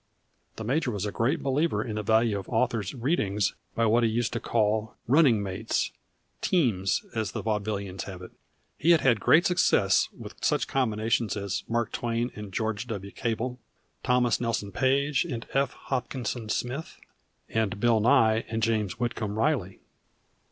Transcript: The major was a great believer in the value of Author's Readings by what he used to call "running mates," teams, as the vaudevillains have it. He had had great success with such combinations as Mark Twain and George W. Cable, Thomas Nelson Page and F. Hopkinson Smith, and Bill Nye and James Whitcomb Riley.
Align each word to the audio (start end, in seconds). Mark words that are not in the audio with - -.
The 0.55 0.63
major 0.63 0.89
was 0.89 1.05
a 1.05 1.11
great 1.11 1.43
believer 1.43 1.83
in 1.83 1.93
the 1.97 2.01
value 2.01 2.39
of 2.39 2.49
Author's 2.49 2.95
Readings 2.95 3.53
by 3.75 3.85
what 3.85 4.01
he 4.01 4.09
used 4.09 4.33
to 4.33 4.39
call 4.39 4.95
"running 5.07 5.43
mates," 5.43 5.91
teams, 6.41 7.05
as 7.13 7.33
the 7.33 7.43
vaudevillains 7.43 8.05
have 8.05 8.23
it. 8.23 8.31
He 8.79 8.89
had 8.89 9.01
had 9.01 9.19
great 9.19 9.45
success 9.45 10.09
with 10.17 10.43
such 10.43 10.67
combinations 10.67 11.37
as 11.37 11.61
Mark 11.69 11.91
Twain 11.91 12.31
and 12.35 12.51
George 12.51 12.87
W. 12.87 13.11
Cable, 13.11 13.59
Thomas 14.01 14.41
Nelson 14.41 14.71
Page 14.71 15.23
and 15.23 15.45
F. 15.53 15.73
Hopkinson 15.73 16.49
Smith, 16.49 16.97
and 17.47 17.79
Bill 17.79 17.99
Nye 17.99 18.43
and 18.47 18.63
James 18.63 18.99
Whitcomb 18.99 19.35
Riley. 19.37 19.81